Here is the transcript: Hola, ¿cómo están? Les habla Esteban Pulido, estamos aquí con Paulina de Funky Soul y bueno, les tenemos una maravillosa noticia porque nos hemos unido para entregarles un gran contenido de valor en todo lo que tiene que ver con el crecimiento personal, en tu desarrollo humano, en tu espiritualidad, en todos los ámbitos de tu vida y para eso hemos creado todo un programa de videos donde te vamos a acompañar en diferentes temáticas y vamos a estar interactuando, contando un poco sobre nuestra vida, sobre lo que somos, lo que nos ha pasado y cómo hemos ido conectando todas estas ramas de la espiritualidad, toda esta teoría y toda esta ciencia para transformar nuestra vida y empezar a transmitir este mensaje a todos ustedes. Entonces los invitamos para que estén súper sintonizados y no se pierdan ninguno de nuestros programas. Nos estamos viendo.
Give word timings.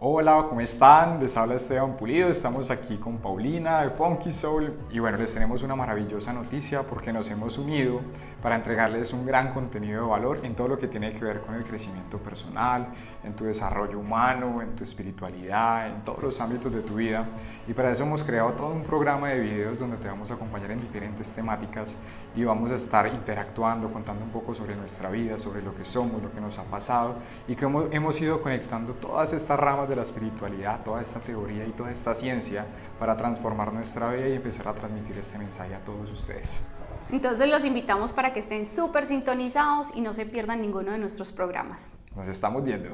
Hola, 0.00 0.46
¿cómo 0.48 0.60
están? 0.60 1.18
Les 1.18 1.36
habla 1.36 1.56
Esteban 1.56 1.96
Pulido, 1.96 2.28
estamos 2.28 2.70
aquí 2.70 2.98
con 2.98 3.18
Paulina 3.18 3.82
de 3.82 3.90
Funky 3.90 4.30
Soul 4.30 4.72
y 4.92 5.00
bueno, 5.00 5.18
les 5.18 5.34
tenemos 5.34 5.64
una 5.64 5.74
maravillosa 5.74 6.32
noticia 6.32 6.84
porque 6.84 7.12
nos 7.12 7.28
hemos 7.30 7.58
unido 7.58 8.00
para 8.40 8.54
entregarles 8.54 9.12
un 9.12 9.26
gran 9.26 9.52
contenido 9.52 10.04
de 10.04 10.08
valor 10.08 10.38
en 10.44 10.54
todo 10.54 10.68
lo 10.68 10.78
que 10.78 10.86
tiene 10.86 11.12
que 11.12 11.24
ver 11.24 11.40
con 11.40 11.56
el 11.56 11.64
crecimiento 11.64 12.18
personal, 12.18 12.86
en 13.24 13.34
tu 13.34 13.42
desarrollo 13.42 13.98
humano, 13.98 14.62
en 14.62 14.76
tu 14.76 14.84
espiritualidad, 14.84 15.88
en 15.88 16.04
todos 16.04 16.22
los 16.22 16.40
ámbitos 16.40 16.72
de 16.72 16.82
tu 16.82 16.94
vida 16.94 17.26
y 17.66 17.72
para 17.72 17.90
eso 17.90 18.04
hemos 18.04 18.22
creado 18.22 18.52
todo 18.52 18.68
un 18.68 18.84
programa 18.84 19.30
de 19.30 19.40
videos 19.40 19.80
donde 19.80 19.96
te 19.96 20.06
vamos 20.06 20.30
a 20.30 20.34
acompañar 20.34 20.70
en 20.70 20.80
diferentes 20.80 21.32
temáticas 21.34 21.96
y 22.36 22.44
vamos 22.44 22.70
a 22.70 22.76
estar 22.76 23.08
interactuando, 23.08 23.92
contando 23.92 24.24
un 24.24 24.30
poco 24.30 24.54
sobre 24.54 24.76
nuestra 24.76 25.10
vida, 25.10 25.40
sobre 25.40 25.60
lo 25.60 25.74
que 25.74 25.84
somos, 25.84 26.22
lo 26.22 26.30
que 26.30 26.40
nos 26.40 26.56
ha 26.56 26.62
pasado 26.62 27.16
y 27.48 27.56
cómo 27.56 27.86
hemos 27.90 28.20
ido 28.20 28.40
conectando 28.40 28.92
todas 28.92 29.32
estas 29.32 29.58
ramas 29.58 29.87
de 29.88 29.96
la 29.96 30.02
espiritualidad, 30.02 30.82
toda 30.84 31.00
esta 31.00 31.20
teoría 31.20 31.66
y 31.66 31.70
toda 31.70 31.90
esta 31.90 32.14
ciencia 32.14 32.66
para 32.98 33.16
transformar 33.16 33.72
nuestra 33.72 34.10
vida 34.10 34.28
y 34.28 34.34
empezar 34.34 34.68
a 34.68 34.74
transmitir 34.74 35.18
este 35.18 35.38
mensaje 35.38 35.74
a 35.74 35.78
todos 35.80 36.10
ustedes. 36.10 36.62
Entonces 37.10 37.48
los 37.48 37.64
invitamos 37.64 38.12
para 38.12 38.32
que 38.32 38.40
estén 38.40 38.66
súper 38.66 39.06
sintonizados 39.06 39.88
y 39.94 40.00
no 40.00 40.12
se 40.12 40.26
pierdan 40.26 40.60
ninguno 40.60 40.92
de 40.92 40.98
nuestros 40.98 41.32
programas. 41.32 41.90
Nos 42.14 42.28
estamos 42.28 42.62
viendo. 42.62 42.92